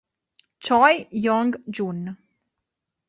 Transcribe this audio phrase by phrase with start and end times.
[0.61, 2.17] Choi Young-jun